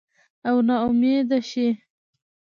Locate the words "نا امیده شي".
0.67-1.67